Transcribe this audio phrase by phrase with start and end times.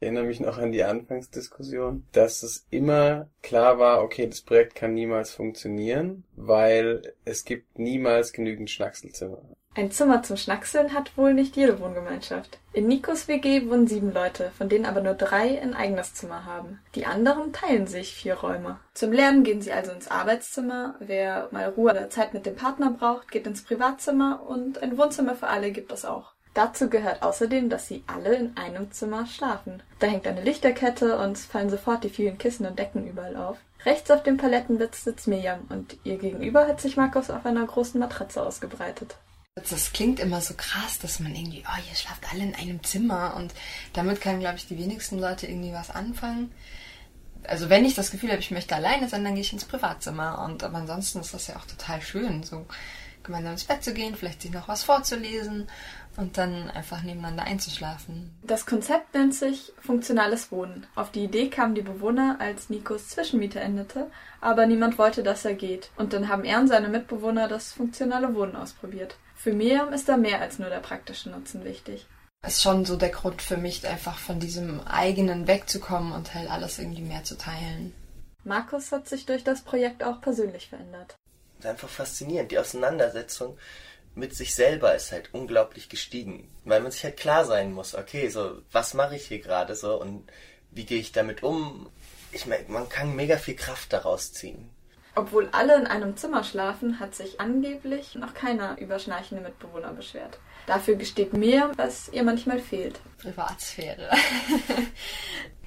[0.00, 4.76] Ich erinnere mich noch an die Anfangsdiskussion, dass es immer klar war, okay, das Projekt
[4.76, 9.42] kann niemals funktionieren, weil es gibt niemals genügend Schnackselzimmer.
[9.74, 12.58] Ein Zimmer zum Schnackseln hat wohl nicht jede Wohngemeinschaft.
[12.72, 16.80] In Nikos WG wohnen sieben Leute, von denen aber nur drei ein eigenes Zimmer haben.
[16.94, 18.78] Die anderen teilen sich vier Räume.
[18.94, 20.94] Zum Lernen gehen sie also ins Arbeitszimmer.
[21.00, 25.34] Wer mal Ruhe oder Zeit mit dem Partner braucht, geht ins Privatzimmer und ein Wohnzimmer
[25.34, 26.34] für alle gibt es auch.
[26.58, 29.80] Dazu gehört außerdem, dass sie alle in einem Zimmer schlafen.
[30.00, 33.58] Da hängt eine Lichterkette und es fallen sofort die vielen Kissen und Decken überall auf.
[33.84, 38.00] Rechts auf dem Palettenbett sitzt Mirjam und ihr gegenüber hat sich Markus auf einer großen
[38.00, 39.14] Matratze ausgebreitet.
[39.54, 43.34] Das klingt immer so krass, dass man irgendwie, oh, ihr schlaft alle in einem Zimmer
[43.36, 43.54] und
[43.92, 46.50] damit können, glaube ich, die wenigsten Leute irgendwie was anfangen.
[47.44, 50.44] Also wenn ich das Gefühl habe, ich möchte alleine sein, dann gehe ich ins Privatzimmer
[50.44, 52.66] und aber ansonsten ist das ja auch total schön, so
[53.22, 55.68] gemeinsam ins Bett zu gehen, vielleicht sich noch was vorzulesen
[56.16, 58.36] und dann einfach nebeneinander einzuschlafen.
[58.42, 60.86] Das Konzept nennt sich funktionales Wohnen.
[60.96, 64.10] Auf die Idee kamen die Bewohner, als Nikos Zwischenmiete endete,
[64.40, 65.90] aber niemand wollte, dass er geht.
[65.96, 69.16] Und dann haben er und seine Mitbewohner das funktionale Wohnen ausprobiert.
[69.36, 72.06] Für Miriam ist da mehr als nur der praktische Nutzen wichtig.
[72.42, 76.50] Das ist schon so der Grund für mich, einfach von diesem eigenen wegzukommen und halt
[76.50, 77.94] alles irgendwie mehr zu teilen.
[78.44, 81.16] Markus hat sich durch das Projekt auch persönlich verändert.
[81.58, 82.50] Das ist einfach faszinierend.
[82.52, 83.58] Die Auseinandersetzung
[84.14, 86.50] mit sich selber ist halt unglaublich gestiegen.
[86.64, 90.00] Weil man sich halt klar sein muss, okay, so, was mache ich hier gerade so
[90.00, 90.30] und
[90.70, 91.90] wie gehe ich damit um?
[92.32, 94.70] Ich meine, man kann mega viel Kraft daraus ziehen.
[95.14, 100.38] Obwohl alle in einem Zimmer schlafen, hat sich angeblich noch keiner über schnarchende Mitbewohner beschwert.
[100.66, 103.00] Dafür gesteht mehr, was ihr manchmal fehlt.
[103.18, 104.10] Privatsphäre.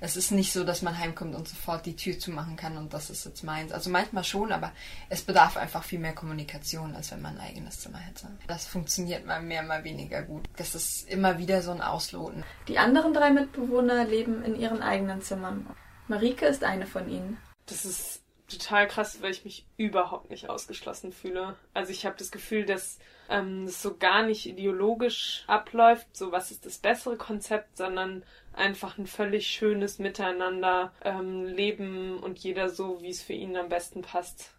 [0.01, 3.11] Es ist nicht so, dass man heimkommt und sofort die Tür zumachen kann und das
[3.11, 3.71] ist jetzt meins.
[3.71, 4.71] Also manchmal schon, aber
[5.09, 8.27] es bedarf einfach viel mehr Kommunikation, als wenn man ein eigenes Zimmer hätte.
[8.47, 10.49] Das funktioniert mal mehr, mal weniger gut.
[10.57, 12.43] Das ist immer wieder so ein Ausloten.
[12.67, 15.67] Die anderen drei Mitbewohner leben in ihren eigenen Zimmern.
[16.07, 17.37] Marike ist eine von ihnen.
[17.67, 18.21] Das ist
[18.51, 21.55] total krass, weil ich mich überhaupt nicht ausgeschlossen fühle.
[21.73, 22.99] Also ich habe das Gefühl, dass
[23.29, 28.97] ähm, es so gar nicht ideologisch abläuft, so was ist das bessere Konzept, sondern einfach
[28.97, 34.01] ein völlig schönes Miteinander ähm, leben und jeder so, wie es für ihn am besten
[34.01, 34.51] passt.